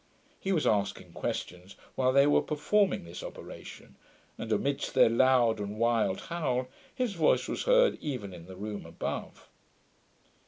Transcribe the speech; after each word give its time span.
He 0.39 0.51
was 0.51 0.65
asking 0.65 1.13
questions 1.13 1.75
while 1.93 2.11
they 2.11 2.25
were 2.25 2.41
performing 2.41 3.03
this 3.05 3.21
operation, 3.21 3.97
and, 4.35 4.51
amidst 4.51 4.95
their 4.95 5.09
loud 5.09 5.59
and 5.59 5.77
wild 5.77 6.21
howl, 6.21 6.69
his 6.95 7.13
voice 7.13 7.47
was 7.47 7.65
heard 7.65 7.99
even 8.01 8.33
in 8.33 8.47
the 8.47 8.55
room 8.55 8.87
above. 8.87 9.47